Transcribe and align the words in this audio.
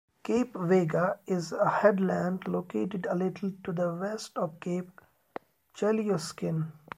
Cape 0.23 0.55
Vega 0.57 1.19
is 1.27 1.51
a 1.51 1.69
headland 1.69 2.47
located 2.47 3.05
a 3.07 3.13
little 3.13 3.51
to 3.63 3.71
the 3.71 3.93
west 3.93 4.35
of 4.35 4.59
Cape 4.59 4.99
Chelyuskin. 5.75 6.71